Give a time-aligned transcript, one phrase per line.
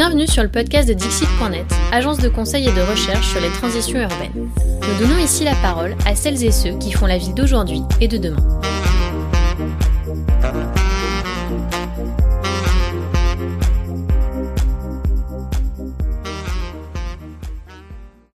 [0.00, 4.00] Bienvenue sur le podcast de Dixit.net, agence de conseil et de recherche sur les transitions
[4.00, 4.32] urbaines.
[4.56, 8.08] Nous donnons ici la parole à celles et ceux qui font la ville d'aujourd'hui et
[8.08, 8.60] de demain.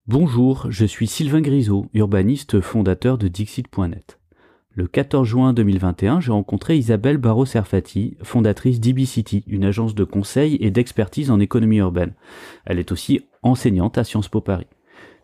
[0.08, 4.18] Bonjour, je suis Sylvain Grisot, urbaniste fondateur de Dixit.net.
[4.74, 10.70] Le 14 juin 2021, j'ai rencontré Isabelle Barraud-Serfati, fondatrice d'IBCity, une agence de conseil et
[10.70, 12.14] d'expertise en économie urbaine.
[12.64, 14.66] Elle est aussi enseignante à Sciences Po Paris.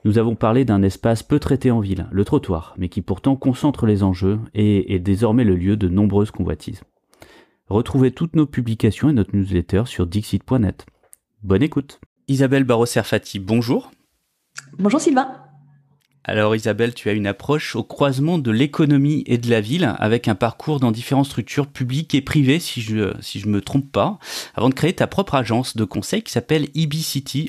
[0.04, 3.86] Nous avons parlé d'un espace peu traité en ville, le trottoir, mais qui pourtant concentre
[3.86, 6.82] les enjeux et est désormais le lieu de nombreuses convoitises.
[7.68, 10.84] Retrouvez toutes nos publications et notre newsletter sur dixit.net.
[11.42, 12.00] Bonne écoute.
[12.28, 13.90] Isabelle Barraud-Serfati, bonjour.
[14.78, 15.47] Bonjour Sylvain.
[16.28, 20.28] Alors Isabelle, tu as une approche au croisement de l'économie et de la ville, avec
[20.28, 24.18] un parcours dans différentes structures publiques et privées, si je si je me trompe pas,
[24.54, 26.92] avant de créer ta propre agence de conseil qui s'appelle EB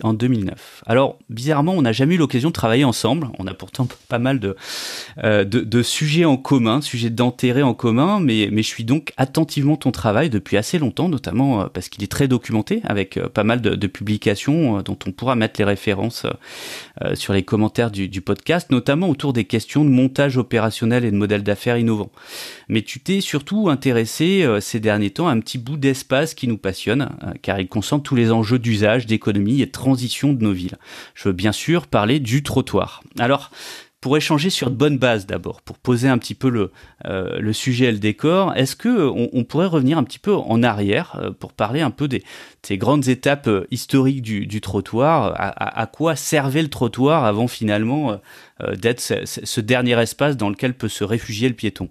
[0.02, 0.84] en 2009.
[0.88, 3.28] Alors bizarrement, on n'a jamais eu l'occasion de travailler ensemble.
[3.38, 4.56] On a pourtant pas mal de
[5.25, 9.75] euh, de, sujets en commun, sujets d'intérêt en commun, mais mais je suis donc attentivement
[9.75, 13.44] ton travail depuis assez longtemps, notamment euh, parce qu'il est très documenté, avec euh, pas
[13.44, 16.28] mal de, publications dont on pourra mettre les références
[17.16, 21.44] sur les commentaires du podcast notamment autour des questions de montage opérationnel et de modèles
[21.44, 22.12] d'affaires innovants.
[22.67, 26.48] Mais tu t'es surtout intéressé euh, ces derniers temps à un petit bout d'espace qui
[26.48, 30.44] nous passionne, euh, car il concentre tous les enjeux d'usage, d'économie et de transition de
[30.44, 30.78] nos villes.
[31.16, 33.03] Je veux bien sûr parler du trottoir.
[33.17, 33.52] Alors,
[34.02, 36.72] pour échanger sur de bonnes bases d'abord, pour poser un petit peu le,
[37.05, 41.19] euh, sujet et le décor, est-ce que on, pourrait revenir un petit peu en arrière
[41.22, 42.23] euh, pour parler un peu des
[42.78, 48.19] grandes étapes euh, historiques du, trottoir, à, quoi servait le trottoir avant finalement
[48.78, 51.89] d'être ce dernier espace dans lequel peut se réfugier le piéton?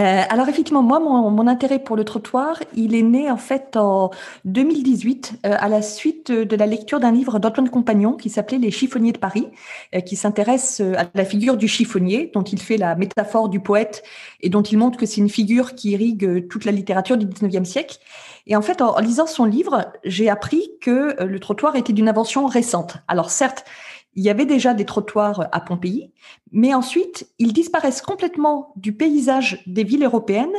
[0.00, 3.76] Euh, alors effectivement, moi, mon, mon, intérêt pour le trottoir, il est né en fait
[3.76, 4.10] en
[4.44, 8.70] 2018 euh, à la suite de la lecture d'un livre d'Antoine Compagnon qui s'appelait Les
[8.70, 9.48] chiffonniers de Paris,
[9.94, 14.04] euh, qui s'intéresse à la figure du chiffonnier, dont il fait la métaphore du poète
[14.40, 17.64] et dont il montre que c'est une figure qui irrigue toute la littérature du 19e
[17.64, 17.98] siècle.
[18.46, 22.08] Et en fait, en, en lisant son livre, j'ai appris que le trottoir était d'une
[22.08, 22.98] invention récente.
[23.08, 23.64] Alors certes,
[24.14, 26.12] il y avait déjà des trottoirs à Pompéi,
[26.50, 30.54] mais ensuite, ils disparaissent complètement du paysage des villes européennes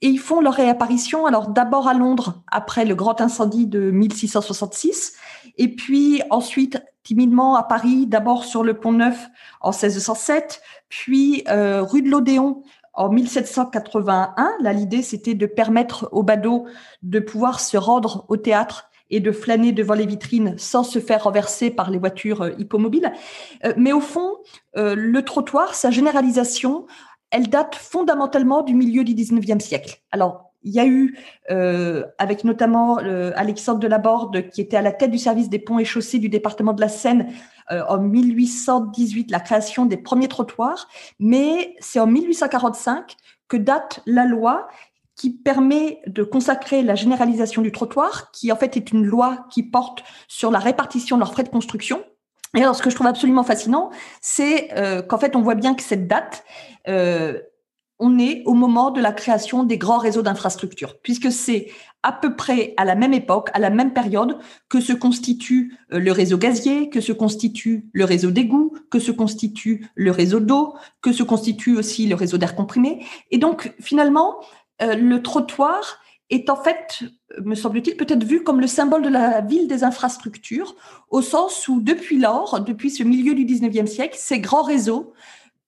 [0.00, 5.14] et ils font leur réapparition, alors d'abord à Londres, après le grand incendie de 1666,
[5.56, 9.28] et puis ensuite timidement à Paris, d'abord sur le Pont Neuf
[9.60, 12.62] en 1607, puis euh, rue de l'Odéon
[12.94, 14.52] en 1781.
[14.60, 16.66] Là, l'idée, c'était de permettre aux badauds
[17.02, 21.22] de pouvoir se rendre au théâtre et de flâner devant les vitrines sans se faire
[21.22, 23.12] renverser par les voitures euh, hippomobiles.
[23.64, 24.38] Euh, mais au fond,
[24.76, 26.86] euh, le trottoir, sa généralisation,
[27.30, 29.98] elle date fondamentalement du milieu du 19e siècle.
[30.10, 31.18] Alors, il y a eu,
[32.16, 35.84] avec notamment Alexandre de Laborde, qui était à la tête du service des ponts et
[35.84, 37.26] chaussées du département de la Seine
[37.68, 40.88] en 1818, la création des premiers trottoirs,
[41.18, 43.14] mais c'est en 1845
[43.46, 44.68] que date la loi
[45.16, 49.62] qui permet de consacrer la généralisation du trottoir, qui en fait est une loi qui
[49.62, 52.02] porte sur la répartition de leurs frais de construction.
[52.56, 55.74] Et alors, ce que je trouve absolument fascinant, c'est euh, qu'en fait, on voit bien
[55.74, 56.44] que cette date,
[56.88, 57.40] euh,
[57.98, 61.68] on est au moment de la création des grands réseaux d'infrastructures, puisque c'est
[62.02, 64.38] à peu près à la même époque, à la même période,
[64.68, 69.10] que se constitue euh, le réseau gazier, que se constitue le réseau d'égout, que se
[69.10, 73.04] constitue le réseau d'eau, que se constitue aussi le réseau d'air comprimé.
[73.30, 74.36] Et donc, finalement,
[74.82, 75.98] euh, le trottoir
[76.30, 77.02] est en fait,
[77.42, 80.74] me semble-t-il, peut-être vu comme le symbole de la ville des infrastructures,
[81.10, 85.12] au sens où depuis lors, depuis ce milieu du 19e siècle, ces grands réseaux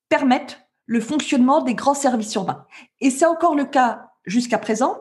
[0.08, 2.64] permettent le fonctionnement des grands services urbains.
[3.00, 4.98] Et c'est encore le cas jusqu'à présent,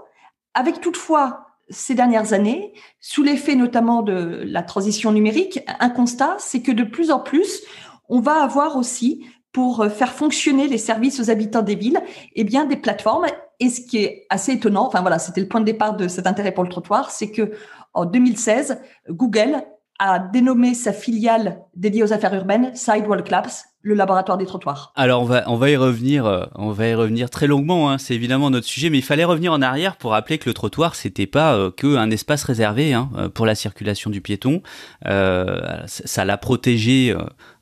[0.54, 6.62] avec toutefois ces dernières années, sous l'effet notamment de la transition numérique, un constat, c'est
[6.62, 7.62] que de plus en plus,
[8.10, 9.26] on va avoir aussi
[9.56, 12.02] pour faire fonctionner les services aux habitants des villes,
[12.34, 13.26] eh bien des plateformes.
[13.62, 16.28] Et ce qui est assez étonnant, enfin voilà, c'était le point de départ de cet
[16.28, 17.54] intérêt pour le trottoir, c'est que
[17.94, 18.82] en 2016,
[19.12, 19.64] Google
[19.98, 24.92] a dénommé sa filiale dédiée aux affaires urbaines Sidewalk Labs, le laboratoire des trottoirs.
[24.96, 28.00] Alors on va on va y revenir euh, on va y revenir très longuement hein,
[28.00, 30.96] c'est évidemment notre sujet mais il fallait revenir en arrière pour rappeler que le trottoir
[30.96, 34.64] c'était pas euh, que un espace réservé hein, euh, pour la circulation du piéton
[35.04, 37.16] ça l'a protégé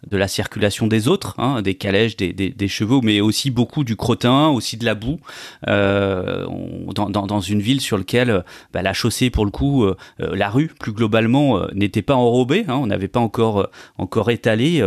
[0.09, 4.47] de la circulation des autres, hein, des calèches, des, chevaux, mais aussi beaucoup du crottin,
[4.47, 5.19] aussi de la boue,
[5.67, 6.45] euh,
[6.93, 8.43] dans, une ville sur laquelle
[8.73, 12.65] bah, la chaussée, pour le coup, euh, la rue, plus globalement, euh, n'était pas enrobée.
[12.67, 14.85] On n'avait pas encore encore étaler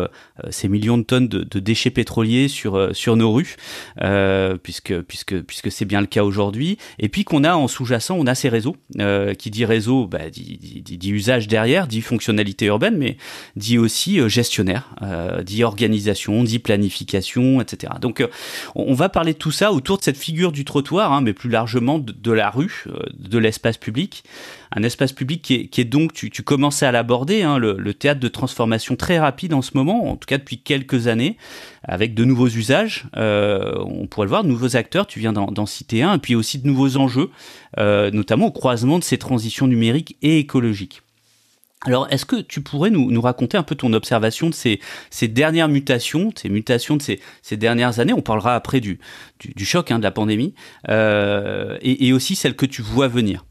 [0.50, 3.56] ces millions de tonnes de, déchets pétroliers sur sur nos rues,
[4.62, 6.78] puisque puisque puisque c'est bien le cas aujourd'hui.
[6.98, 8.76] Et puis qu'on a en sous-jacent, on a ces réseaux.
[9.38, 13.16] qui dit réseau, bah, dit, dit, usage derrière, dit fonctionnalité urbaine, mais
[13.56, 14.94] dit aussi gestionnaire,
[15.44, 17.94] dit organisation, dit planification, etc.
[18.00, 18.26] Donc
[18.74, 21.50] on va parler de tout ça autour de cette figure du trottoir, hein, mais plus
[21.50, 24.24] largement de, la rue, euh, de l'espace public.
[24.72, 28.96] Un espace public qui est, donc, tu, commençais à l'aborder, hein, le, théâtre de transformation
[28.96, 31.15] très rapide en ce moment, en tout cas depuis quelques années,
[31.82, 33.06] avec de nouveaux usages.
[33.16, 36.34] Euh, on pourrait le voir, de nouveaux acteurs, tu viens d'en citer un, et puis
[36.34, 37.30] aussi de nouveaux enjeux,
[37.78, 41.02] euh, notamment au croisement de ces transitions numériques et écologiques.
[41.84, 46.32] Alors, est-ce que tu pourrais nous, raconter un peu ton observation de ces, dernières mutations,
[46.34, 48.12] ces mutations de ces, dernières années?
[48.12, 48.98] On parlera après du,
[49.58, 50.54] choc hein, de la pandémie,
[50.88, 53.44] euh, et, aussi celles que tu vois venir.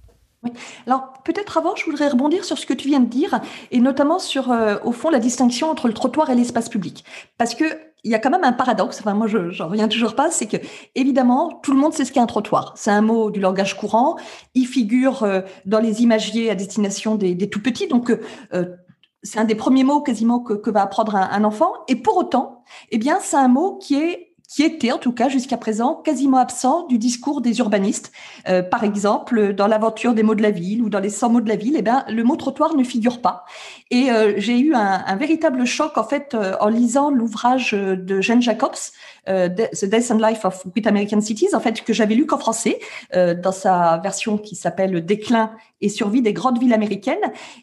[0.88, 3.40] Alors peut-être avant, je voudrais rebondir sur ce que tu viens de dire,
[3.72, 7.04] et notamment sur, euh, au fond, la distinction entre le trottoir et l'espace public.
[7.38, 7.66] Parce que
[8.04, 10.46] il y a quand même un paradoxe, enfin moi je j'en reviens toujours pas, c'est
[10.46, 10.58] que
[10.94, 12.74] évidemment tout le monde sait ce qu'est un trottoir.
[12.76, 14.16] C'est un mot du langage courant,
[14.54, 18.12] il figure euh, dans les imagiers à destination des, des tout petits, donc
[18.54, 18.76] euh,
[19.24, 21.72] c'est un des premiers mots quasiment que, que va apprendre un, un, enfant.
[21.88, 25.30] Et pour autant, eh bien c'est un mot qui est qui était en tout cas
[25.30, 28.12] jusqu'à présent quasiment absent du discours des urbanistes.
[28.48, 31.42] Euh, par exemple, dans l'aventure des mots de la ville ou dans les 100 mots
[31.42, 33.46] de la ville, eh bien, le mot trottoir ne figure pas.
[33.92, 38.22] Et euh, j'ai eu un, un, véritable choc en fait euh, en lisant l'ouvrage de
[38.22, 38.76] Jane Jacobs,
[39.30, 42.38] euh, The Death and Life of Great American Cities, en fait que j'avais lu qu'en
[42.38, 42.80] français
[43.14, 45.52] dans sa version qui s'appelle Déclin
[45.82, 47.18] et survie des grandes villes américaines.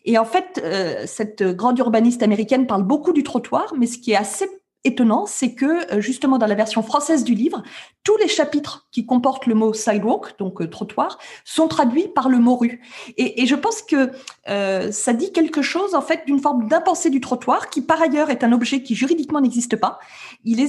[0.04, 0.62] Et en fait,
[1.06, 4.48] cette grande urbaniste américaine parle beaucoup du trottoir, mais ce qui est assez
[4.84, 7.62] étonnant, c'est que euh, justement dans la version française du livre,
[8.04, 12.38] tous les chapitres qui comportent le mot sidewalk, donc euh, trottoir, sont traduits par le
[12.38, 12.80] mot rue.
[13.16, 14.10] Et, je pense que
[14.48, 18.30] euh, ça dit quelque chose en fait d'une forme d'impensé du trottoir, qui par ailleurs
[18.30, 19.98] est un objet qui juridiquement n'existe pas.
[20.44, 20.60] Il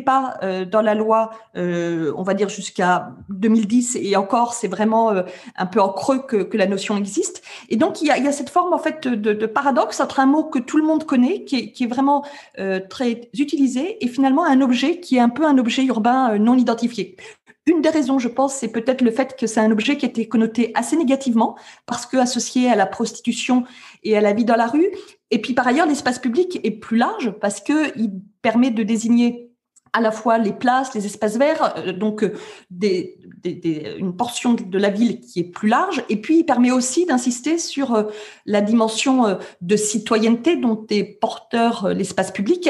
[0.00, 5.12] pas euh, dans la loi, euh, on va dire jusqu'à 2010, et encore c'est vraiment
[5.56, 7.42] un peu en creux que, que, la notion existe.
[7.68, 10.58] Et donc il y a, cette forme en fait de, paradoxe entre un mot que
[10.58, 12.24] tout le monde connaît, qui est, qui est vraiment
[12.88, 17.16] très utilisé, et finalement un objet qui est un peu un objet urbain non identifié.
[17.68, 20.08] Une des raisons, je pense, c'est peut-être le fait que c'est un objet qui a
[20.08, 23.64] été connoté assez négativement parce que associé à la prostitution
[24.04, 24.88] et à la vie dans la rue.
[25.32, 29.45] Et puis par ailleurs, l'espace public est plus large parce que il permet de désigner
[29.92, 32.34] à la fois les places, les espaces verts, euh, donc euh,
[33.44, 37.58] une portion de la ville qui est plus large, et puis il permet aussi d'insister
[37.58, 38.02] sur euh,
[38.44, 42.68] la dimension de citoyenneté dont est porteur l'espace public.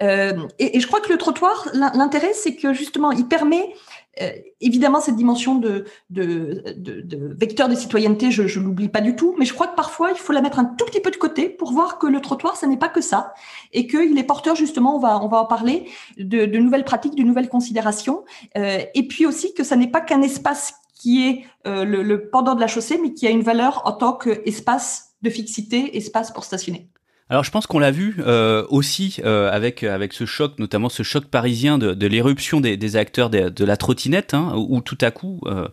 [0.00, 3.74] Et, je crois que le trottoir, l'intérêt, c'est que justement, il permet
[4.20, 4.30] euh,
[4.60, 9.54] évidemment, cette dimension de, vecteur de citoyenneté, je ne l'oublie pas du tout, mais je
[9.54, 11.98] crois que parfois, il faut la mettre un tout petit peu de côté pour voir
[11.98, 13.34] que le trottoir, ce n'est pas que ça,
[13.72, 15.88] et qu'il est porteur, justement, on va, on va en parler,
[16.18, 18.24] de, nouvelles pratiques, de nouvelles considérations,
[18.56, 22.28] euh, et puis aussi que ça n'est pas qu'un espace qui est euh, le, le
[22.28, 26.32] pendant de la chaussée, mais qui a une valeur en tant qu'espace de fixité, espace
[26.32, 26.88] pour stationner.
[27.30, 31.02] Alors je pense qu'on l'a vu euh, aussi euh, avec avec ce choc, notamment ce
[31.02, 35.40] choc parisien de, de l'éruption des, acteurs de, la trottinette, hein, où, tout à coup
[35.46, 35.68] euh,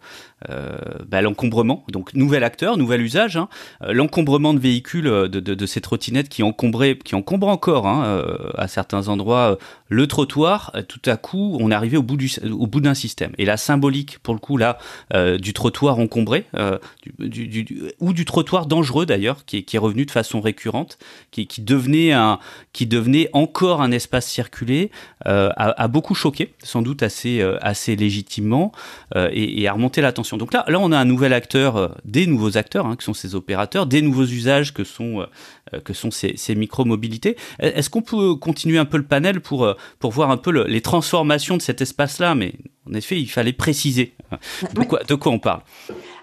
[1.08, 1.84] bah, l'encombrement.
[1.90, 3.48] Donc nouvel acteur, nouvel usage, hein.
[3.84, 6.44] euh, l'encombrement de véhicules euh, de, ces trottinettes qui
[7.04, 8.24] qui encombrent encore hein,
[8.58, 9.58] à certains endroits
[9.90, 10.72] le trottoir.
[10.88, 12.18] Tout à coup, on est arrivé au bout
[12.52, 13.32] au bout d'un système.
[13.38, 14.78] Et la symbolique, pour le coup là,
[15.40, 16.46] du trottoir encombré,
[18.00, 20.98] ou du trottoir dangereux d'ailleurs, qui, qui, est revenu de façon récurrente,
[21.32, 22.40] qui, qui, devenait un,
[22.74, 24.92] qui devenait encore un espace circulé,
[25.24, 28.72] a, a, beaucoup choqué, sans doute assez assez légitimement,
[29.16, 32.28] et, et a remonté l'attention donc là, là, on a un nouvel acteur, euh, des
[32.28, 36.12] nouveaux acteurs, hein, qui sont ces opérateurs, des nouveaux usages que sont, euh, que sont
[36.12, 37.38] ces, ces micro-mobilités.
[37.60, 40.82] Est-ce qu'on peut continuer un peu le panel pour, euh, pour voir un peu les
[40.82, 42.36] transformations de cet espace-là?
[42.36, 42.54] Mais
[42.90, 44.14] en effet, il fallait préciser
[44.74, 45.62] de quoi, de quoi on parle?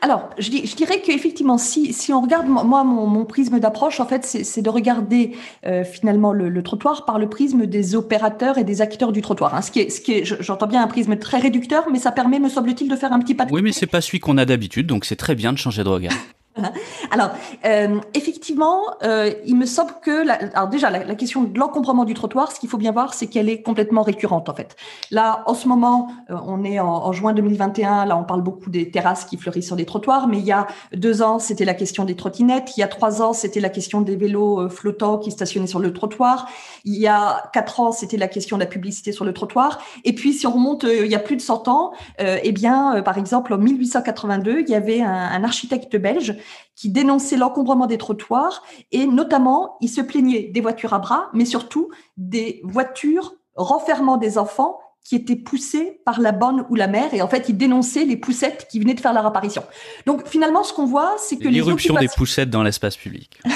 [0.02, 4.06] Alors, je, je dirais qu'effectivement, si, si on regarde, moi, mon, mon prisme d'approche, en
[4.06, 5.36] fait, c'est de regarder
[5.84, 9.54] finalement le, trottoir par le prisme des opérateurs et des acteurs du trottoir.
[9.54, 9.62] Hein.
[9.62, 12.40] Ce qui est, ce qui est j'entends bien un prisme très réducteur, mais ça permet,
[12.40, 14.44] me semble-t-il, de faire un petit pas de Oui, mais c'est pas celui qu'on a
[14.44, 16.12] d'habitude, donc c'est très bien de changer de regard.
[17.10, 17.30] Alors,
[17.64, 22.14] euh, effectivement, euh, il me semble que, la, alors déjà, la, question de l'encombrement du
[22.14, 24.76] trottoir, ce qu'il faut bien voir, c'est qu'elle est complètement récurrente en fait.
[25.10, 28.04] Là, en ce moment, euh, on est en, juin 2021.
[28.04, 30.66] Là, on parle beaucoup des terrasses qui fleurissent sur les trottoirs, mais il y a
[30.94, 32.76] deux ans, c'était la question des trottinettes.
[32.76, 35.80] Il y a trois ans, c'était la question des vélos euh, flottants qui stationnaient sur
[35.80, 36.48] le trottoir.
[36.84, 39.80] Il y a quatre ans, c'était la question de la publicité sur le trottoir.
[40.04, 43.02] Et puis, si on remonte, euh, il y a plus de 100 ans, eh bien,
[43.02, 46.36] par exemple, en 1882, il y avait un architecte belge
[46.74, 51.44] qui dénonçait l'encombrement des trottoirs et notamment, il se plaignait des voitures à bras, mais
[51.44, 57.12] surtout des voitures renfermant des enfants qui étaient poussés par la bonne ou la mère.
[57.12, 59.64] Et en fait, il dénonçait les poussettes qui venaient de faire leur apparition.
[60.06, 63.40] Donc finalement, ce qu'on voit, c'est que l'irruption des poussettes dans l'espace public.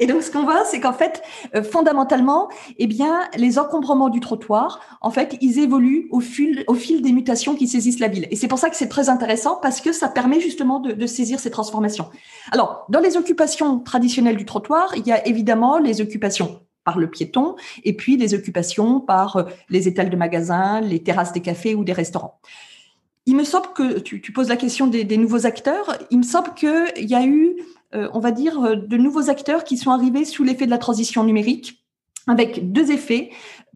[0.00, 1.22] Et donc ce qu'on voit, c'est qu'en fait,
[1.54, 6.64] euh, fondamentalement, eh bien, les encombrements du trottoir, en fait, ils évoluent au fil,
[7.02, 8.26] des mutations qui saisissent la ville.
[8.30, 11.38] Et c'est pour ça que c'est très intéressant parce que ça permet justement de, saisir
[11.38, 12.08] ces transformations.
[12.52, 17.10] Alors, dans les occupations traditionnelles du trottoir, il y a évidemment les occupations par le
[17.10, 21.74] piéton, et puis les occupations par euh, les étals de magasins, les terrasses des cafés
[21.74, 22.40] ou des restaurants.
[23.26, 27.10] Il me semble que, tu, poses la question des, nouveaux acteurs, il me semble qu'il
[27.10, 27.56] y a eu,
[28.12, 31.24] on va dire, euh, de nouveaux acteurs qui sont arrivés sous l'effet de la transition
[31.24, 31.84] numérique,
[32.26, 33.30] avec deux effets.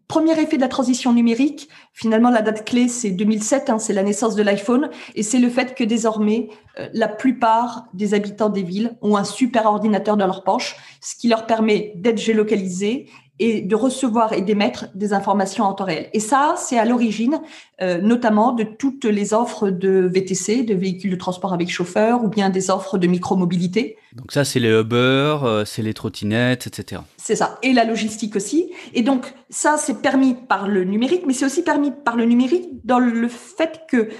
[0.08, 4.02] Premier effet de la transition numérique, finalement la date clé c'est 2007, hein, c'est la
[4.02, 6.48] naissance de l'iPhone, et c'est le fait que désormais
[6.92, 11.28] la plupart des habitants des villes ont un super ordinateur dans leur poche, ce qui
[11.28, 13.06] leur permet d'être géolocalisés
[13.40, 16.10] et de recevoir et d'émettre des informations en temps réel.
[16.12, 17.40] Et ça, c'est à l'origine
[17.80, 22.28] euh, notamment de toutes les offres de VTC, de véhicules de transport avec chauffeur, ou
[22.28, 23.96] bien des offres de micromobilité.
[24.12, 27.00] Donc ça, c'est les Uber, euh, c'est les trottinettes, etc.
[27.16, 27.58] C'est ça.
[27.62, 28.70] Et la logistique aussi.
[28.92, 32.68] Et donc ça, c'est permis par le numérique, mais c'est aussi permis par le numérique
[32.84, 34.10] dans le fait que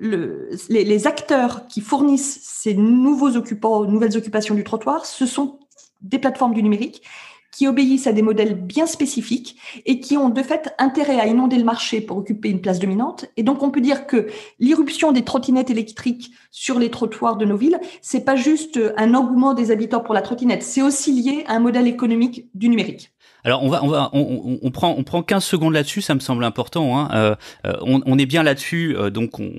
[0.00, 5.58] le, les, les, acteurs qui fournissent ces nouveaux occupants, nouvelles occupations du trottoir, ce sont
[6.00, 7.02] des plateformes du numérique
[7.50, 11.56] qui obéissent à des modèles bien spécifiques et qui ont de fait intérêt à inonder
[11.56, 13.26] le marché pour occuper une place dominante.
[13.36, 14.28] Et donc on peut dire que
[14.58, 19.54] l'irruption des trottinettes électriques sur les trottoirs de nos villes, c'est pas juste un engouement
[19.54, 23.12] des habitants pour la trottinette, c'est aussi lié à un modèle économique du numérique.
[23.44, 26.44] Alors on va, on va, on, prend, on prend 15 secondes là-dessus, ça me semble
[26.44, 26.98] important.
[26.98, 27.08] Hein.
[27.14, 27.34] Euh,
[27.66, 29.50] euh on, est bien là-dessus, euh, donc on,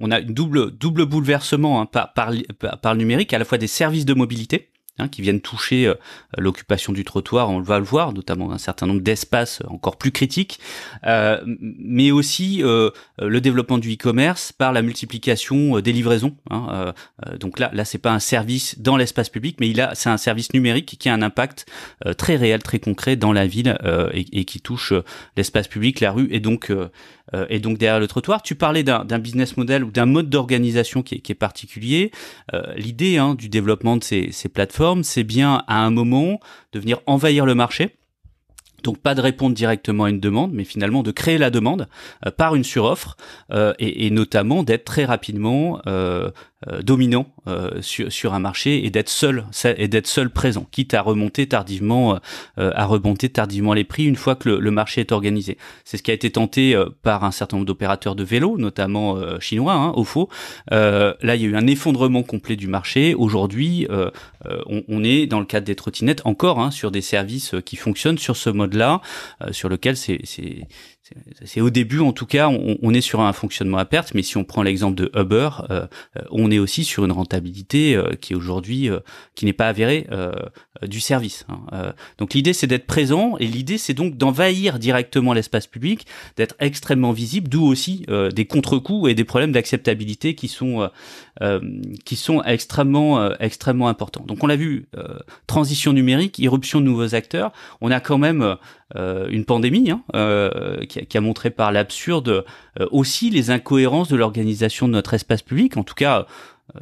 [0.00, 2.32] on, a une double, double bouleversement hein, par, par,
[2.82, 5.94] par, le numérique, à la fois des services de mobilité Hein, qui viennent toucher euh,
[6.36, 10.60] l'occupation du trottoir, on va le voir, notamment un certain nombre d'espaces encore plus critiques,
[11.06, 16.36] euh, mais aussi euh, le développement du e-commerce par la multiplication des livraisons.
[16.50, 16.92] Hein,
[17.38, 20.18] donc là, là, c'est pas un service dans l'espace public, mais il a, c'est un
[20.18, 21.66] service numérique qui a un impact
[22.16, 23.78] très réel, très concret dans la ville
[24.12, 24.92] et, et, qui touche
[25.36, 26.72] l'espace public, la rue, et donc
[27.34, 28.42] euh, et donc derrière le trottoir.
[28.42, 32.10] Tu parlais d'un business model ou d'un mode d'organisation qui, qui, est particulier.
[32.54, 36.40] Euh, l'idée hein, du développement de ces, ces plateformes, c'est bien à un moment
[36.72, 37.96] de venir envahir le marché.
[38.82, 41.88] Donc pas de répondre directement à une demande, mais finalement de créer la demande
[42.26, 43.16] euh, par une suroffre
[43.52, 46.30] euh, et, et, notamment d'être très rapidement euh,
[46.82, 51.00] dominant euh, sur, sur un marché et d'être seul et d'être seul présent, quitte à
[51.00, 52.18] remonter tardivement
[52.58, 55.56] euh, à remonter tardivement les prix une fois que le, marché est organisé.
[55.84, 59.72] C'est ce qui a été tenté par un certain nombre d'opérateurs de vélos, notamment chinois,
[59.72, 60.28] hein, au faux.
[60.70, 63.14] là, il y a eu un effondrement complet du marché.
[63.14, 63.88] Aujourd'hui,
[64.66, 68.18] on, on, est dans le cadre des trottinettes encore hein, sur des services qui fonctionnent
[68.18, 69.00] sur ce mode-là,
[69.50, 70.20] sur lequel c'est
[71.44, 74.36] c'est au début, en tout cas, on, est sur un fonctionnement à perte, mais si
[74.36, 75.86] on prend l'exemple de Uber, euh,
[76.16, 78.90] euh, on est aussi sur une rentabilité euh, qui est aujourd'hui,
[79.34, 80.06] qui n'est pas avérée
[80.82, 81.46] du service.
[81.48, 81.92] Hein.
[82.18, 87.12] donc l'idée, c'est d'être présent, et l'idée, c'est donc d'envahir directement l'espace public, d'être extrêmement
[87.12, 90.88] visible, d'où aussi des contre-coups et des problèmes d'acceptabilité qui sont
[92.04, 94.24] qui sont extrêmement extrêmement importants.
[94.26, 94.86] Donc on l'a vu,
[95.46, 98.56] transition numérique, irruption de nouveaux acteurs, on a quand même
[98.96, 102.44] une pandémie hein, euh, qui, a montré par l'absurde
[102.80, 105.76] euh, aussi les incohérences de l'organisation de notre espace public.
[105.76, 106.22] En tout cas, euh,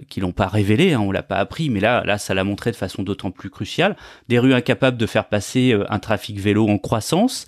[0.09, 2.71] qui l'ont pas révélé, hein, on l'a pas appris, mais là, là, ça l'a montré
[2.71, 3.97] de façon d'autant plus cruciale.
[4.28, 7.47] Des rues incapables de faire passer euh, un trafic vélo en croissance,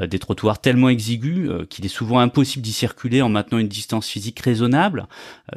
[0.00, 4.08] euh, des trottoirs tellement exigus qu'il est souvent impossible d'y circuler en maintenant une distance
[4.08, 5.06] physique raisonnable.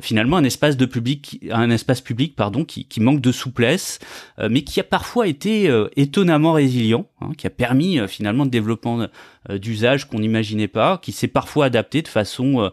[0.02, 4.00] finalement, un espace de public, un espace public, pardon, qui, qui manque de souplesse,
[4.50, 9.08] mais qui a parfois été étonnamment résilient, hein, qui a permis finalement de développement
[9.50, 12.72] d'usage qu'on n'imaginait pas, qui s'est parfois adapté de façon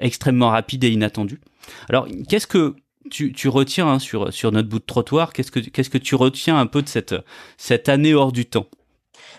[0.00, 1.40] extrêmement rapide et inattendue.
[1.88, 2.74] Alors, qu'est-ce que
[3.10, 6.58] tu, retiens hein, sur, sur notre bout de trottoir Qu'est-ce que, qu'est-ce que tu retiens
[6.58, 7.14] un peu de cette,
[7.56, 8.68] cette année hors du temps?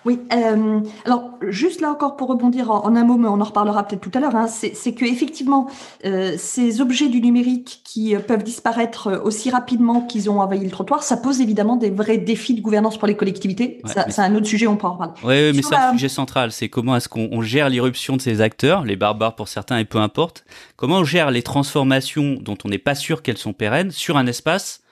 [0.06, 3.84] Oui, euh, alors juste là encore pour rebondir en, un mot, mais on en reparlera
[3.84, 5.70] peut-être tout à l'heure, hein, c'est que effectivement
[6.06, 10.64] euh, ces objets du numérique qui euh, peuvent disparaître euh, aussi rapidement qu'ils ont envahi
[10.64, 13.82] le trottoir, ça pose évidemment des vrais défis de gouvernance pour les collectivités.
[13.86, 15.14] c'est un autre sujet, on peut en parler.
[15.24, 16.52] Oui, mais c'est un sujet central.
[16.52, 20.00] C'est comment est-ce qu'on gère l'irruption de ces acteurs, les barbares pour certains et peu
[20.00, 20.46] importe.
[20.76, 24.28] Comment on gère les transformations dont on n'est pas sûr qu'elles sont pérennes sur un
[24.28, 24.83] espace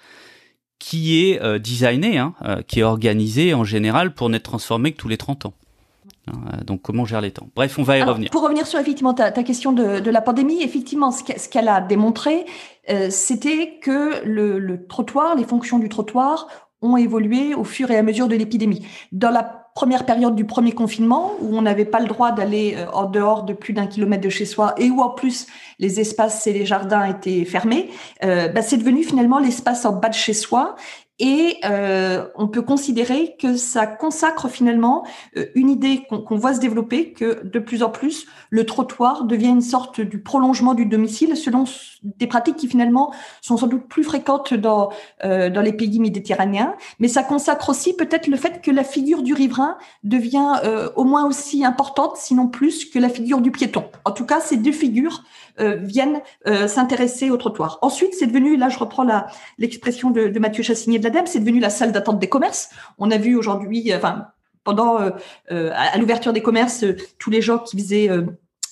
[0.82, 4.98] qui est euh, designé, hein, euh, qui est organisé en général pour n'être transformé que
[4.98, 5.54] tous les 30 ans.
[6.28, 6.34] Hein,
[6.66, 8.32] donc comment gère les temps Bref, on va y revenir.
[8.32, 12.46] Pour revenir sur effectivement ta, question de, la pandémie, effectivement, ce qu'elle a démontré,
[13.10, 16.48] c'était que le, le trottoir, les fonctions du trottoir
[16.82, 18.84] ont évolué au fur et à mesure de l'épidémie.
[19.12, 22.90] Dans la première période du premier confinement, où on n'avait pas le droit d'aller euh,
[22.92, 25.48] en dehors de plus d'un kilomètre de chez soi, et où en plus
[25.80, 27.90] les espaces et les jardins étaient fermés,
[28.24, 30.76] euh, bah, c'est devenu finalement l'espace en bas de chez soi.
[31.24, 35.06] Et euh, on peut considérer que ça consacre finalement
[35.38, 39.50] euh, une idée qu'on voit se développer, que de plus en plus, le trottoir devient
[39.50, 41.66] une sorte du prolongement du domicile, selon
[42.02, 44.90] des pratiques qui finalement sont sans doute plus fréquentes dans,
[45.24, 46.74] euh, dans les pays méditerranéens.
[46.98, 51.04] Mais ça consacre aussi peut-être le fait que la figure du riverain devient euh, au
[51.04, 53.86] moins aussi importante, sinon plus, que la figure du piéton.
[54.06, 55.24] En tout cas, ces deux figures
[55.60, 56.22] euh, viennent
[56.66, 57.78] s'intéresser au trottoir.
[57.84, 59.06] Ensuite, c'est devenu, là je reprends
[59.60, 62.70] l'expression de, de Mathieu Chassigné de c'est devenu la salle d'attente des commerces.
[62.98, 64.00] On a vu aujourd'hui, euh,
[64.64, 64.98] pendant
[65.50, 66.86] à, l'ouverture des commerces,
[67.18, 68.10] tous les gens qui faisaient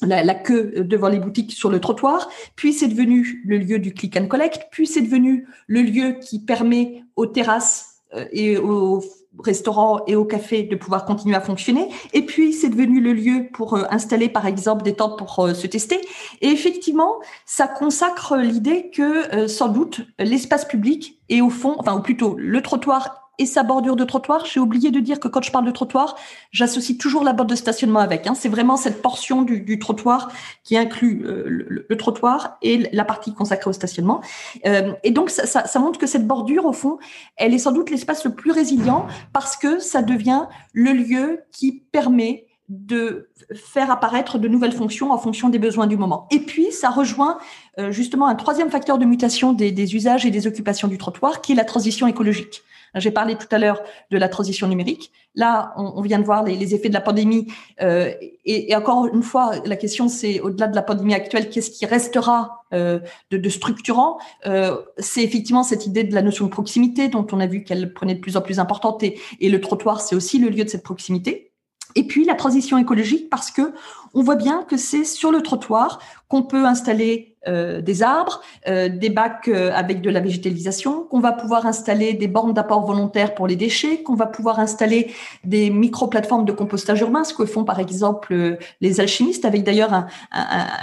[0.04, 4.16] la, queue devant les boutiques sur le trottoir, puis c'est devenu le lieu du click
[4.16, 9.04] and collect, puis c'est devenu le lieu qui permet aux terrasses et aux
[9.44, 11.90] restaurants et au café de pouvoir continuer à fonctionner.
[12.14, 15.54] Et puis, c'est devenu le lieu pour euh, installer, par exemple, des tentes pour euh,
[15.54, 16.02] se tester.
[16.42, 21.96] Et effectivement, ça consacre l'idée que, euh, sans doute, l'espace public est au fond, enfin,
[21.96, 24.46] ou plutôt le trottoir et sa bordure de trottoir.
[24.46, 26.16] J'ai oublié de dire que quand je parle de trottoir,
[26.52, 28.28] j'associe toujours la bande de stationnement avec.
[28.28, 28.36] Hein.
[28.36, 30.32] C'est vraiment cette portion du, trottoir
[30.64, 31.44] qui inclut euh,
[31.88, 34.22] le, trottoir et la partie consacrée au stationnement.
[34.66, 37.00] Euh, et donc, ça, montre que cette bordure, au fond,
[37.38, 40.44] elle est sans doute l'espace le plus résilient parce que ça devient
[40.74, 45.98] le lieu qui permet de faire apparaître de nouvelles fonctions en fonction des besoins du
[45.98, 46.28] moment.
[46.30, 47.40] Et puis, ça rejoint
[47.80, 51.54] euh, justement un troisième facteur de mutation des, usages et des occupations du trottoir, qui
[51.54, 52.62] est la transition écologique.
[52.96, 53.82] J'ai parlé tout à l'heure
[54.12, 55.12] de la transition numérique.
[55.36, 57.48] Là, on, vient de voir les, effets de la pandémie.
[57.82, 58.12] Euh,
[58.46, 62.64] et, encore une fois, la question, c'est au-delà de la pandémie actuelle, qu'est-ce qui restera
[62.74, 63.00] euh,
[63.32, 64.18] de, structurant
[64.48, 67.94] euh, C'est effectivement cette idée de la notion de proximité dont on a vu qu'elle
[67.94, 69.04] prenait de plus en plus importante.
[69.04, 71.49] Et, et le trottoir, c'est aussi le lieu de cette proximité.
[71.96, 73.74] Et puis la transition écologique parce que
[74.14, 78.90] on voit bien que c'est sur le trottoir qu'on peut installer euh, des arbres, euh,
[78.90, 83.34] des bacs euh, avec de la végétalisation, qu'on va pouvoir installer des bornes d'apport volontaire
[83.34, 85.14] pour les déchets, qu'on va pouvoir installer
[85.46, 90.08] des micro-plateformes de compostage urbain, ce que font par exemple les alchimistes, avec d'ailleurs un,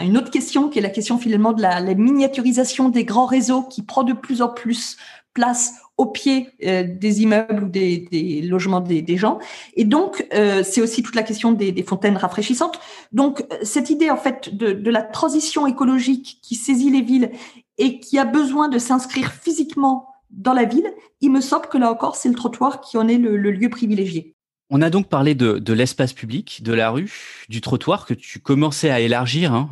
[0.02, 3.62] une autre question qui est la question finalement de la, la miniaturisation des grands réseaux
[3.62, 4.96] qui prend de plus en plus
[5.34, 9.38] place au pied euh, des immeubles ou des, logements des, gens.
[9.74, 12.78] Et donc, euh, c'est aussi toute la question des, fontaines rafraîchissantes.
[13.12, 17.30] Donc, euh, cette idée, en fait, de, la transition écologique qui saisit les villes
[17.78, 21.90] et qui a besoin de s'inscrire physiquement dans la ville, il me semble que là
[21.90, 24.34] encore, c'est le trottoir qui en est le, lieu privilégié.
[24.68, 27.12] On a donc parlé de, l'espace public, de la rue,
[27.48, 29.70] du trottoir que tu commençais à élargir hein,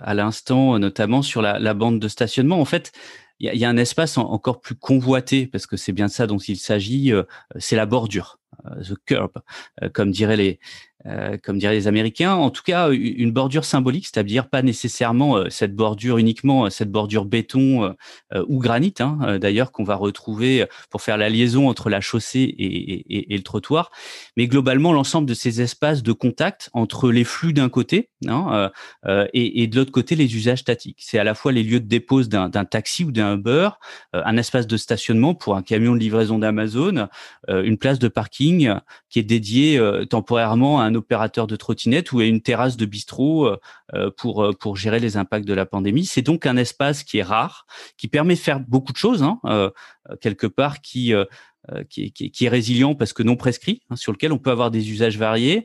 [0.00, 2.60] à l'instant, notamment sur la, la, bande de stationnement.
[2.60, 2.92] En fait,
[3.42, 6.38] il y, a un espace encore plus convoité parce que c'est bien de ça dont
[6.38, 7.12] il s'agit.
[7.12, 7.24] Euh,
[7.58, 8.38] c'est la bordure,
[8.82, 9.32] the curb,
[9.82, 10.60] euh, comme diraient les
[11.06, 12.34] euh, comme diraient les Américains.
[12.34, 16.92] En tout cas, une bordure symbolique, c'est-à-dire pas nécessairement euh, cette bordure uniquement, euh, cette
[16.92, 17.94] bordure béton
[18.46, 23.36] ou granit, hein, d'ailleurs, qu'on va retrouver pour faire la liaison entre la chaussée et
[23.36, 23.90] le trottoir,
[24.36, 28.70] mais globalement l'ensemble de ces espaces de contact entre les flux d'un côté hein,
[29.32, 30.98] et, et, de l'autre côté les usages statiques.
[31.00, 33.70] C'est à la fois les lieux de dépose d'un taxi ou d'un Uber,
[34.12, 37.08] un espace de stationnement pour un camion de livraison d'Amazon,
[37.48, 38.51] une place de parking
[39.08, 43.46] qui est dédiée temporairement à un opérateur de trottinette ou à une terrasse de bistrot
[43.46, 43.56] euh,
[43.94, 46.06] euh, pour, euh, gérer les impacts de la pandémie.
[46.06, 49.40] C'est donc un espace qui est rare, qui permet de faire beaucoup de choses, hein,
[50.20, 54.70] quelque part, qui, est résilient parce que non prescrit, hein, sur lequel on peut avoir
[54.70, 55.64] des usages variés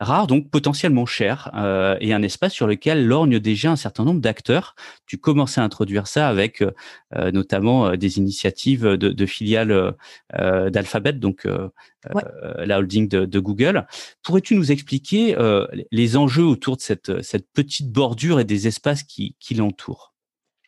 [0.00, 4.20] rare, donc potentiellement cher, euh, et un espace sur lequel lorgne déjà un certain nombre
[4.20, 4.74] d'acteurs.
[5.06, 9.94] Tu commences à introduire ça avec euh, notamment euh, des initiatives de, de filiales
[10.32, 11.46] d'Alphabet, donc
[12.58, 13.86] la holding de, Google.
[14.22, 15.36] Pourrais-tu nous expliquer
[15.90, 20.13] les enjeux autour de cette, cette petite bordure et des espaces qui, qui l'entourent?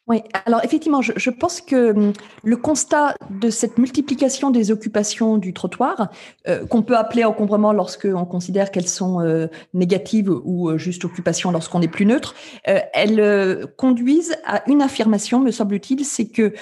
[0.09, 2.12] Oui, alors effectivement, je, pense que hum,
[2.45, 6.11] le constat de cette multiplication des occupations du trottoir,
[6.47, 11.51] euh, qu'on peut appeler encombrement lorsqu'on considère qu'elles sont euh, négatives ou euh, juste occupation
[11.51, 16.55] lorsqu'on est plus neutre, elles conduisent à une affirmation, me semble-t-il, c'est que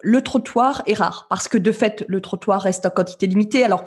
[0.00, 3.62] le trottoir est rare, parce que de fait, le trottoir reste en quantité limitée.
[3.62, 3.84] Alors,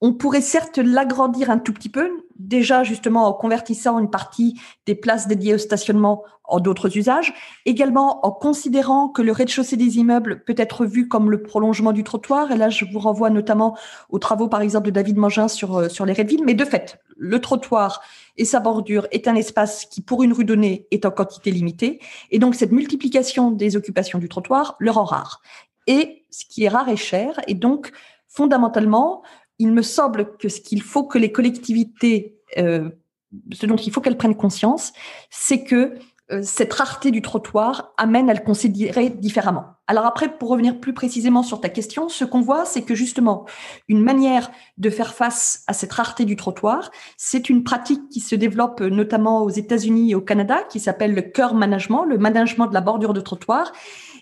[0.00, 4.94] on pourrait certes l'agrandir un tout petit peu, déjà justement en convertissant une partie des
[4.94, 7.32] places dédiées au stationnement en d'autres usages,
[7.64, 12.02] également en considérant que le rez-de-chaussée des immeubles peut être vu comme le prolongement du
[12.02, 12.50] trottoir.
[12.50, 13.76] Et là, je vous renvoie notamment
[14.08, 16.44] aux travaux, par exemple, de David Mangin sur, euh, sur les raies de ville.
[16.44, 18.02] Mais de fait, le trottoir
[18.36, 22.00] et sa bordure est un espace qui, pour une rue donnée, est en quantité limitée.
[22.30, 25.42] Et donc, cette multiplication des occupations du trottoir le rend rare.
[25.86, 27.38] Et ce qui est rare est cher.
[27.46, 27.92] Et donc,
[28.26, 29.22] fondamentalement,
[29.60, 32.88] il me semble que ce qu'il faut que les collectivités, euh,
[33.30, 34.92] dont il faut qu'elles prennent conscience,
[35.28, 35.94] c'est que
[36.32, 39.66] euh, cette rareté du trottoir amène à le considérer différemment.
[39.86, 43.44] Alors après, pour revenir plus précisément sur ta question, ce qu'on voit, c'est que justement,
[43.88, 48.36] une manière de faire face à cette rareté du trottoir, c'est une pratique qui se
[48.36, 52.74] développe notamment aux États-Unis et au Canada, qui s'appelle le curb management, le management de
[52.74, 53.72] la bordure de trottoir,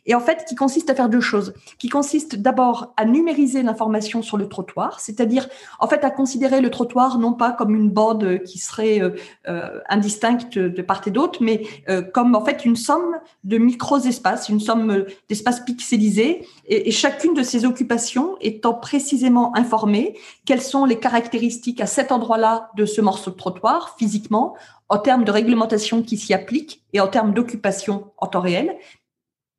[0.09, 4.23] et en fait qui consiste à faire deux choses, qui consiste d'abord à numériser l'information
[4.23, 8.43] sur le trottoir, c'est-à-dire en fait à considérer le trottoir non pas comme une bande
[8.43, 9.11] qui serait euh,
[9.49, 14.49] euh, indistincte de part et d'autre, mais euh, comme en fait une somme de micro-espaces,
[14.49, 20.17] une somme d'espaces pixelisés, et, et chacune de ces occupations étant précisément informée
[20.47, 24.55] quelles sont les caractéristiques à cet endroit-là de ce morceau de trottoir physiquement,
[24.89, 28.77] en termes de réglementation qui s'y applique et en termes d'occupation en temps réel,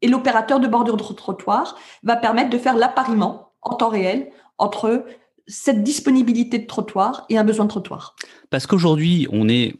[0.01, 5.05] et l'opérateur de bordure de trottoir va permettre de faire l'appariement en temps réel entre
[5.47, 8.15] cette disponibilité de trottoir et un besoin de trottoir.
[8.49, 9.75] Parce qu'aujourd'hui, on est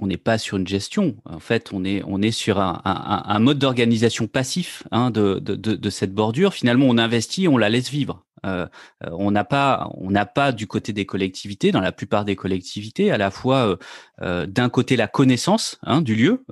[0.00, 1.16] on n'est pas sur une gestion.
[1.24, 6.52] En fait, on est, sur un, mode d'organisation passif hein, de, de, de, cette bordure.
[6.52, 8.24] Finalement, on investit, on la laisse vivre.
[8.44, 8.66] Euh,
[9.00, 13.10] on n'a pas, on n'a pas du côté des collectivités, dans la plupart des collectivités,
[13.10, 13.76] à la fois euh,
[14.22, 16.44] euh, d'un côté la connaissance hein, du lieu,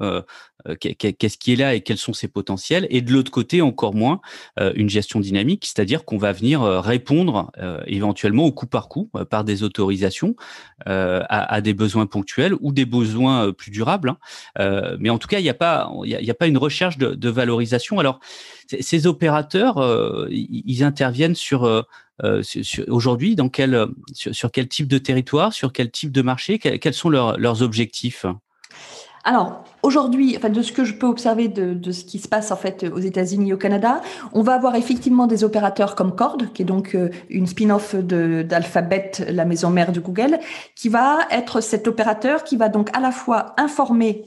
[0.68, 3.94] euh, qu'est-ce qui est là et quels sont ses potentiels, et de l'autre côté encore
[3.94, 4.20] moins
[4.60, 7.50] euh, une gestion dynamique, c'est-à-dire qu'on va venir euh, répondre
[7.86, 10.34] éventuellement au coup par coup par des autorisations
[10.86, 14.14] à, des besoins ponctuels ou des besoins plus durables.
[14.56, 14.96] Hein.
[14.98, 17.98] mais en tout cas, il n'y a pas, il a, pas une recherche de, valorisation.
[17.98, 18.20] Alors,
[18.80, 19.76] ces opérateurs,
[20.30, 21.86] ils interviennent sur
[22.88, 27.10] aujourd'hui dans quel sur, quel type de territoire, sur quel type de marché, quels, sont
[27.10, 28.26] leurs objectifs?
[29.24, 32.56] Alors, aujourd'hui, enfin, de ce que je peux observer de, ce qui se passe en
[32.56, 34.00] fait aux États-Unis et au Canada,
[34.32, 39.12] on va avoir effectivement des opérateurs comme Cord, qui est donc euh, une spin-off d'Alphabet,
[39.28, 40.40] la maison mère de Google,
[40.74, 44.24] qui va être cet opérateur qui va donc à la fois informer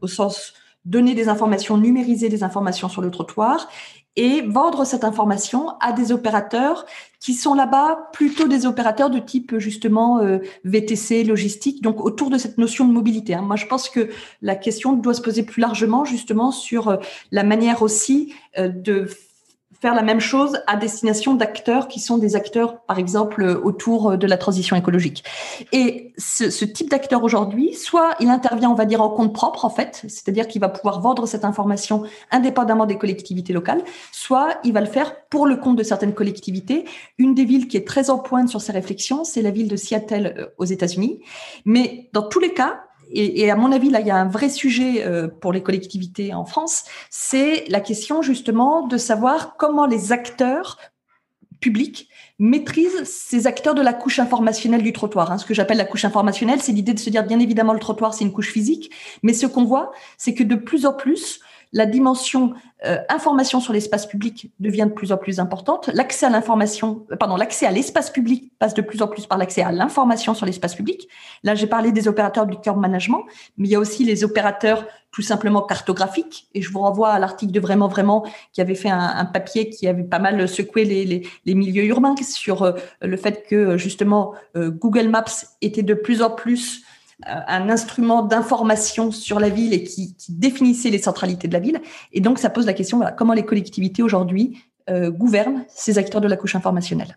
[0.00, 3.68] au sens donner des informations, numériser des informations sur le trottoir
[4.16, 6.86] et vendre cette information à des opérateurs
[7.18, 12.38] qui sont là-bas plutôt des opérateurs de type justement euh, VTC, logistique, donc autour de
[12.38, 13.34] cette notion de mobilité.
[13.34, 13.42] Hein.
[13.42, 16.96] Moi, je pense que la question doit se poser plus largement justement sur euh,
[17.32, 19.08] la manière aussi euh, de
[19.80, 24.26] faire la même chose à destination d'acteurs qui sont des acteurs, par exemple, autour de
[24.26, 25.24] la transition écologique.
[25.72, 29.64] Et ce, ce type d'acteur aujourd'hui, soit il intervient, on va dire, en compte propre,
[29.64, 33.82] en fait, c'est-à-dire qu'il va pouvoir vendre cette information indépendamment des collectivités locales,
[34.12, 36.84] soit il va le faire pour le compte de certaines collectivités.
[37.18, 39.76] Une des villes qui est très en pointe sur ces réflexions, c'est la ville de
[39.76, 41.20] Seattle euh, aux États-Unis.
[41.64, 44.48] Mais dans tous les cas, et, à mon avis, là, il y a un vrai
[44.48, 50.12] sujet euh, pour les collectivités en France, c'est la question justement de savoir comment les
[50.12, 50.78] acteurs
[51.60, 55.30] publics maîtrisent ces acteurs de la couche informationnelle du trottoir.
[55.30, 55.38] Hein.
[55.38, 58.12] Ce que j'appelle la couche informationnelle, c'est l'idée de se dire, bien évidemment, le trottoir,
[58.12, 58.90] c'est une couche physique,
[59.22, 61.40] mais ce qu'on voit, c'est que de plus en plus,
[61.74, 62.54] la dimension
[62.86, 65.90] euh, information sur l'espace public devient de plus en plus importante.
[65.92, 69.38] L'accès à l'information, euh, pardon, l'accès à l'espace public passe de plus en plus par
[69.38, 71.08] l'accès à l'information sur l'espace public.
[71.42, 73.24] Là, j'ai parlé des opérateurs du curb management,
[73.58, 76.48] mais il y a aussi les opérateurs tout simplement cartographiques.
[76.54, 79.88] Et je vous renvoie à l'article de Vraiment Vraiment qui avait fait un, papier qui
[79.88, 85.24] avait pas mal secoué les, milieux urbains sur euh, le fait que justement Google Maps
[85.60, 86.84] était de plus en plus
[87.26, 91.80] un instrument d'information sur la ville et qui, définissait les centralités de la ville.
[92.12, 94.58] Et donc, ça pose la question, comment les collectivités aujourd'hui
[94.90, 97.16] euh, gouvernent ces acteurs de la couche informationnelle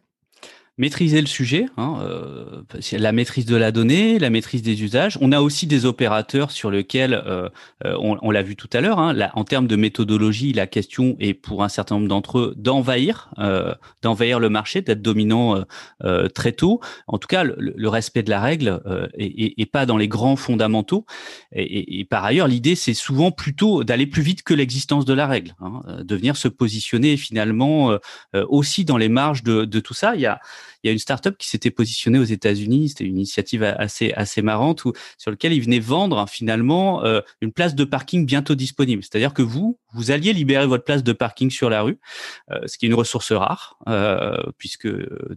[0.77, 2.61] maîtriser le sujet, hein, euh,
[2.91, 5.17] la maîtrise de la donnée, la maîtrise des usages.
[5.21, 7.49] On a aussi des opérateurs sur lesquels, euh,
[7.83, 11.33] euh, on, l'a vu tout à l'heure, hein, en termes de méthodologie, la question est
[11.33, 15.63] pour un certain nombre d'entre eux d'envahir, euh, d'envahir le marché, d'être dominant
[16.03, 16.79] euh, très tôt.
[17.07, 18.79] En tout cas, le, le respect de la règle
[19.17, 21.05] et, pas dans les grands fondamentaux.
[21.51, 25.27] Et, et par ailleurs, l'idée, c'est souvent plutôt d'aller plus vite que l'existence de la
[25.27, 27.97] règle, hein, de venir se positionner finalement
[28.33, 30.15] aussi dans les marges de, de tout ça.
[30.15, 30.39] Il y a
[30.84, 32.89] il y a une startup qui s'était positionnée aux États-Unis.
[32.89, 37.51] C'était une initiative assez assez marrante où, sur lequel ils venaient vendre finalement euh, une
[37.51, 39.03] place de parking bientôt disponible.
[39.03, 41.99] C'est-à-dire que vous, vous alliez libérer votre place de parking sur la rue,
[42.51, 44.89] euh, ce qui est une ressource rare euh, puisque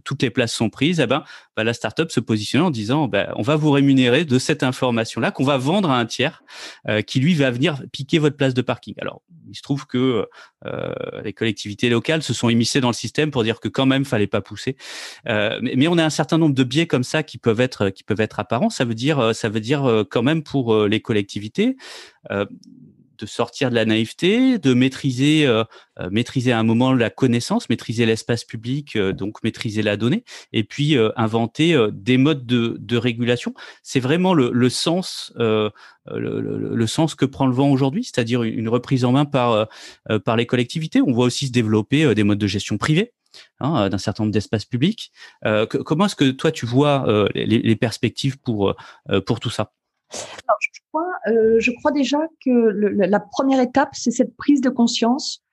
[0.03, 0.99] toutes les places sont prises.
[0.99, 1.23] Eh ben,
[1.55, 5.31] bah, la startup se positionnait en disant, bah, on va vous rémunérer de cette information-là
[5.31, 6.43] qu'on va vendre à un tiers
[7.07, 8.95] qui lui va venir piquer votre place de parking.
[8.99, 10.27] Alors, il se trouve que
[11.23, 14.27] les collectivités locales se sont immiscées dans le système pour dire que quand même fallait
[14.27, 14.77] pas pousser.
[15.25, 18.21] Mais, on a un certain nombre de biais comme ça qui peuvent être qui peuvent
[18.21, 18.69] être apparents.
[18.69, 21.77] Ça veut dire ça veut dire quand même pour les collectivités
[23.21, 25.63] de sortir de la naïveté, de maîtriser, euh,
[25.99, 30.23] euh, maîtriser à un moment la connaissance, maîtriser l'espace public, euh, donc maîtriser la donnée,
[30.51, 33.53] et puis inventer des modes de, régulation.
[33.83, 39.05] C'est vraiment le, le sens, le, sens que prend le vent aujourd'hui, c'est-à-dire une reprise
[39.05, 39.67] en main par,
[40.25, 41.01] par les collectivités.
[41.01, 43.13] On voit aussi se développer des modes de gestion privés.
[43.59, 45.11] Hein, d'un certain nombre d'espaces publics.
[45.85, 48.75] comment est-ce que toi tu vois les, les, perspectives pour,
[49.25, 49.71] pour tout ça?
[50.59, 55.43] Je, crois, euh, déjà que la première étape, c'est cette prise de conscience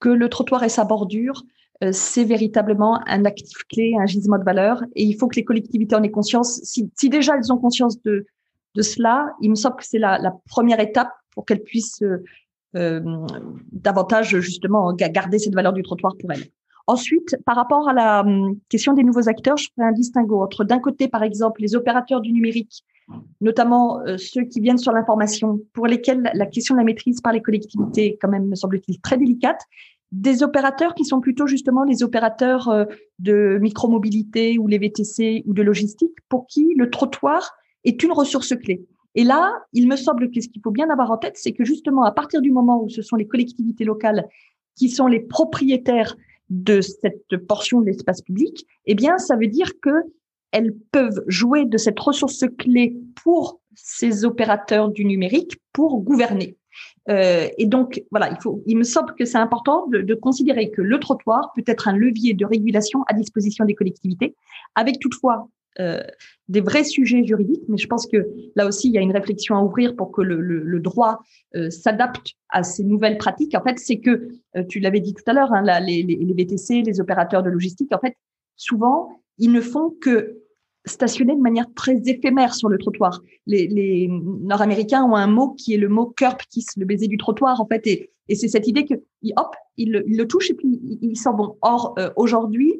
[0.00, 1.42] que le trottoir et sa bordure,
[1.84, 4.82] euh, c'est véritablement un actif clé, un gisement de valeur.
[4.94, 6.60] Et il faut que les collectivités en aient conscience.
[6.62, 8.26] Si, déjà elles ont conscience de,
[8.74, 12.02] de cela, il me semble que c'est la, première étape pour qu'elles puissent
[12.74, 13.00] euh,
[13.72, 16.46] davantage justement garder cette valeur du trottoir pour elles.
[16.86, 20.64] Ensuite, par rapport à la hum, question des nouveaux acteurs, je ferai un distinguo entre
[20.64, 22.84] d'un côté, par exemple, les opérateurs du numérique
[23.40, 27.32] notamment euh, ceux qui viennent sur l'information, pour lesquels la question de la maîtrise par
[27.32, 29.60] les collectivités est quand même, me semble-t-il, très délicate,
[30.12, 32.84] des opérateurs qui sont plutôt justement les opérateurs euh,
[33.18, 37.52] de micromobilité ou les VTC ou de logistique, pour qui le trottoir
[37.84, 38.84] est une ressource clé.
[39.14, 41.64] Et là, il me semble que ce qu'il faut bien avoir en tête, c'est que
[41.64, 44.28] justement, à partir du moment où ce sont les collectivités locales
[44.74, 46.14] qui sont les propriétaires
[46.48, 49.90] de cette portion de l'espace public, eh bien, ça veut dire que
[50.52, 56.56] elles peuvent jouer de cette ressource clé pour ces opérateurs du numérique pour gouverner.
[57.08, 60.70] Euh, et donc, voilà, il, faut, il me semble que c'est important de, de, considérer
[60.70, 64.34] que le trottoir peut être un levier de régulation à disposition des collectivités,
[64.74, 66.02] avec toutefois euh,
[66.48, 67.64] des vrais sujets juridiques.
[67.68, 70.22] Mais je pense que là aussi, il y a une réflexion à ouvrir pour que
[70.22, 71.18] le, droit
[71.54, 73.54] euh, s'adapte à ces nouvelles pratiques.
[73.54, 76.34] En fait, c'est que, euh, tu l'avais dit tout à l'heure, hein, les, les, les
[76.34, 78.14] VTC, les opérateurs de logistique, en fait,
[78.56, 79.08] souvent,
[79.38, 80.38] ils ne font que
[80.86, 83.20] stationner de manière très éphémère sur le trottoir.
[83.46, 87.60] Les, Nord-Américains ont un mot qui est le mot curb kiss, le baiser du trottoir
[87.60, 88.94] en fait, et, c'est cette idée que
[89.36, 91.56] hop, il, le touche et puis il, sort bon.
[91.62, 92.74] Or aujourd'hui,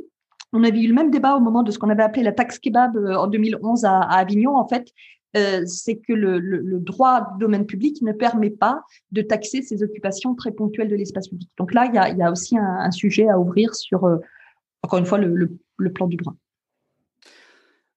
[0.53, 2.59] on avait eu le même débat au moment de ce qu'on avait appelé la taxe
[2.59, 4.89] kebab euh, en 2011 à, Avignon en fait.
[5.37, 8.81] Euh, c'est que le, droit du domaine public ne permet pas
[9.13, 11.51] de taxer ces occupations très ponctuelles de l'espace public.
[11.59, 14.09] Donc là, il y a, aussi un, sujet à ouvrir sur,
[14.83, 16.37] encore une fois, le plan du droit.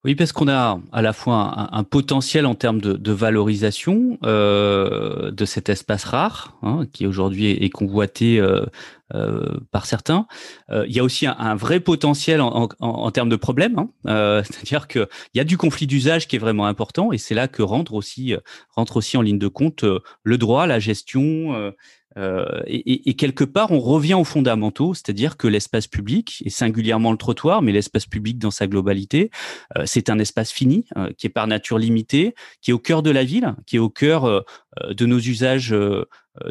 [0.09, 5.45] Oui, parce qu'on a à la fois un, potentiel en termes de, valorisation euh, de
[5.45, 8.65] cet espace rare, hein, qui aujourd'hui est, convoité euh,
[9.13, 10.25] euh, par certains.
[10.71, 14.41] il y a aussi un, vrai potentiel en, termes de problèmes, hein.
[14.43, 17.61] c'est-à-dire qu'il y a du conflit d'usage qui est vraiment important, et c'est là que
[17.61, 18.33] rentre aussi,
[18.75, 19.85] rentre aussi en ligne de compte
[20.23, 21.71] le droit, la gestion
[22.17, 27.17] euh, et, quelque part, on revient aux fondamentaux, c'est-à-dire que l'espace public, et singulièrement le
[27.17, 29.29] trottoir, mais l'espace public dans sa globalité,
[29.77, 33.03] euh, c'est un espace fini, euh, qui est par nature limité, qui est au cœur
[33.03, 34.45] de la ville, qui est au cœur
[34.89, 35.75] de nos usages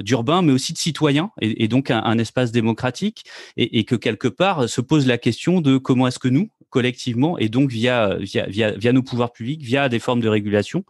[0.00, 3.24] d'urbains, mais aussi de citoyens, et, donc un, espace démocratique,
[3.56, 7.48] et, que quelque part se pose la question de comment est-ce que nous, collectivement, et
[7.48, 10.84] donc via, via, via, via nos pouvoirs publics, via des formes de régulation,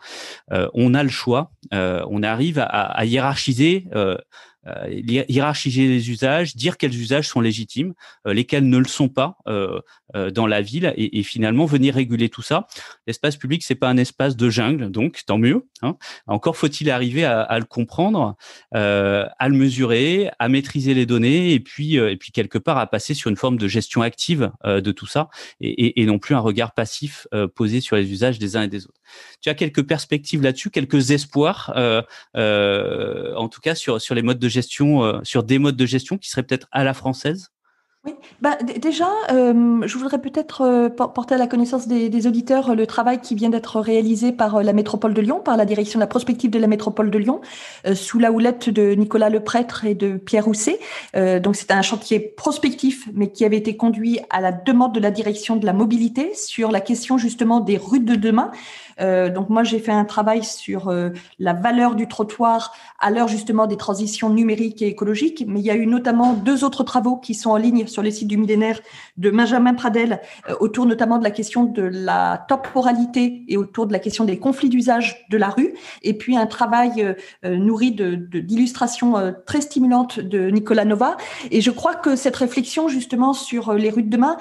[0.51, 3.87] on a le choix, on arrive à, hiérarchiser
[4.91, 7.95] hiérarchiser les usages, dire quels usages sont légitimes,
[8.27, 9.81] euh, lesquels ne le sont pas euh,
[10.31, 12.67] dans la ville, et, finalement venir réguler tout ça.
[13.07, 15.67] L'espace public, c'est pas un espace de jungle, donc tant mieux.
[15.83, 15.97] Hein.
[16.27, 18.37] Encore faut-il arriver à, le comprendre,
[18.73, 23.13] à le mesurer, à maîtriser les données, et puis et puis quelque part à passer
[23.13, 25.29] sur une forme de gestion active de tout ça,
[25.61, 28.87] et, et, non plus un regard passif posé sur les usages des uns et des
[28.87, 29.01] autres.
[29.43, 31.73] Tu as quelques perspectives là-dessus, quelques espoirs,
[32.35, 36.19] en tout cas sur sur les modes de gestion, euh, sur des modes de gestion
[36.19, 37.49] qui seraient peut-être à la française?
[38.05, 42.87] Oui, bah, déjà, euh, je voudrais peut-être euh, porter à la connaissance des, auditeurs le
[42.87, 46.07] travail qui vient d'être réalisé par la métropole de Lyon, par la direction de la
[46.07, 47.41] prospective de la métropole de Lyon,
[47.95, 50.79] sous la houlette de Nicolas Leprêtre et de Pierre Rousset.
[51.15, 55.11] donc c'est un chantier prospectif, mais qui avait été conduit à la demande de la
[55.11, 58.53] direction de la mobilité sur la question justement des rues de demain.
[59.01, 63.29] Euh, donc moi, j'ai fait un travail sur euh, la valeur du trottoir à l'heure
[63.29, 65.45] justement des transitions numériques et écologiques.
[65.47, 68.11] Mais il y a eu notamment deux autres travaux qui sont en ligne sur les
[68.11, 68.81] sites du millénaire
[69.17, 73.93] de Benjamin Pradel euh, autour notamment de la question de la temporalité et autour de
[73.93, 75.75] la question des conflits d'usage de la rue.
[76.03, 79.15] Et puis un travail nourri de d'illustrations
[79.47, 81.17] très stimulantes de Nicolas Nova.
[81.51, 84.37] Et je crois que cette réflexion justement sur les rues de demain,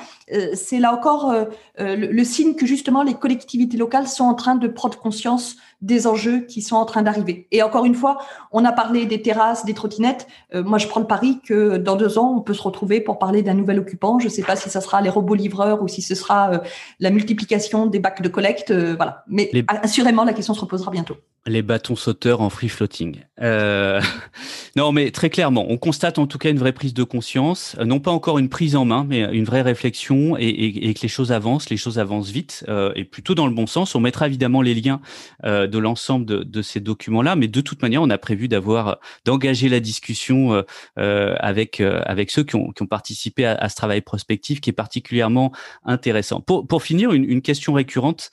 [0.54, 1.34] c'est là encore
[1.78, 6.08] le, le signe que justement les collectivités locales sont en train de prendre conscience des
[6.08, 7.48] enjeux qui sont en train d'arriver.
[7.52, 8.18] Et encore une fois,
[8.52, 10.28] on a parlé des terrasses, des trottinettes.
[10.56, 13.20] Euh, moi, je prends le pari que dans deux ans, on peut se retrouver pour
[13.20, 14.18] parler d'un nouvel occupant.
[14.20, 16.58] Je ne sais pas si ça sera les robots livreurs ou si ce sera euh,
[17.00, 18.72] la multiplication des bacs de collecte.
[18.72, 19.24] Euh, voilà.
[19.28, 21.18] Mais assurément, la question se reposera bientôt.
[21.48, 23.22] Les bâtons sauteurs en free floating.
[23.42, 24.02] Euh...
[24.76, 27.86] non, mais très clairement, on constate en tout cas une vraie prise de conscience, euh,
[27.86, 31.32] non pas encore une prise en main, mais une vraie réflexion et, que les choses
[31.32, 33.96] avancent, les choses avancent vite euh, et plutôt dans le bon sens.
[33.96, 35.00] On mettra évidemment les liens
[35.46, 39.00] euh, de l'ensemble de, de, ces documents-là, mais de toute manière, on a prévu d'avoir,
[39.24, 40.64] d'engager la discussion euh,
[41.00, 44.70] euh avec avec ceux qui ont, qui ont participé à, à, ce travail prospectif qui
[44.70, 45.54] est particulièrement
[45.86, 46.42] intéressant.
[46.42, 48.32] Pour, pour finir, une, une question récurrente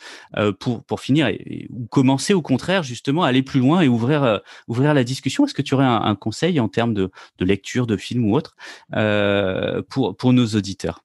[0.59, 4.25] pour pour finir et, ou commencer au contraire justement justement aller plus loin et ouvrir,
[4.25, 5.45] euh, ouvrir la discussion.
[5.45, 8.57] Est-ce que tu aurais un, conseil en termes de, lecture, de film ou autre
[8.95, 11.04] euh, pour, pour nos auditeurs?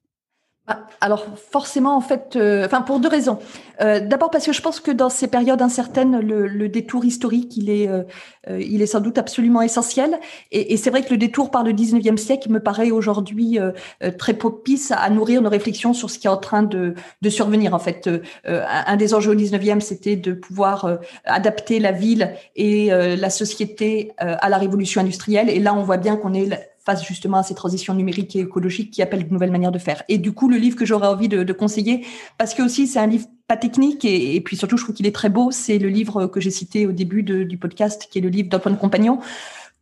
[1.00, 3.38] Alors forcément, en fait, euh, enfin pour deux raisons.
[3.80, 7.56] Euh, D'abord parce que je pense que dans ces périodes incertaines, le, le détour historique,
[7.56, 8.02] il est, euh,
[8.46, 10.18] il est sans doute absolument essentiel.
[10.52, 13.72] Et, et c'est vrai que le détour par le 19e siècle me paraît aujourd'hui euh,
[14.18, 17.72] très propice à nourrir nos réflexions sur ce qui est en train de, de survenir.
[17.72, 18.08] En fait,
[18.44, 24.48] un des enjeux au 19e, c'était de pouvoir adapter la ville et la société à
[24.48, 25.48] la révolution industrielle.
[25.48, 26.48] Et là, on voit bien qu'on est
[26.84, 30.02] face justement à ces transitions numériques et écologiques qui appellent de nouvelles manières de faire.
[30.08, 32.06] Et du coup, le livre que j'aurais envie de, de, conseiller,
[32.38, 35.06] parce que aussi c'est un livre pas technique et, et puis surtout je trouve qu'il
[35.06, 38.22] est très beau, c'est le livre que j'ai cité au début du podcast, qui est
[38.22, 39.20] le livre d'Antoine Compagnon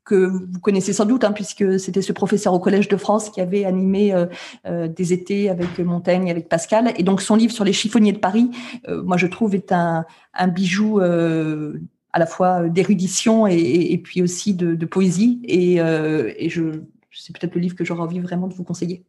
[0.08, 3.40] que vous connaissez sans doute, hein, puisque c'était ce professeur au Collège de France qui
[3.40, 4.26] avait animé euh,
[4.66, 6.92] euh, des étés avec Montaigne, avec Pascal.
[6.96, 8.50] Et donc son livre sur les chiffonniers de Paris,
[8.88, 11.74] euh, moi je trouve est un, un bijou euh,
[12.18, 15.40] à la fois d'érudition et, et, puis aussi de, de poésie.
[15.44, 19.04] Et, euh, et je, c'est peut-être le livre que j'aurais envie vraiment de vous conseiller.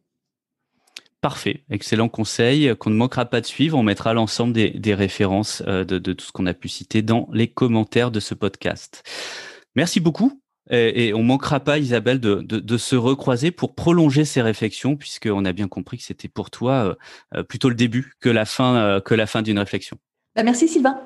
[1.20, 3.76] Parfait, excellent conseil qu'on ne manquera pas de suivre.
[3.76, 7.02] On mettra l'ensemble des, des, références euh, de, de, tout ce qu'on a pu citer
[7.02, 9.02] dans les commentaires de ce podcast.
[9.74, 10.40] Merci beaucoup.
[10.70, 14.96] Et, et on manquera pas, Isabelle, de, de, de, se recroiser pour prolonger ces réflexions,
[14.96, 16.96] puisqu'on a bien compris que c'était pour toi
[17.34, 19.98] euh, plutôt le début que la fin, euh, que la fin d'une réflexion.
[20.36, 21.00] Bah, merci Sylvain.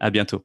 [0.00, 0.44] À bientôt.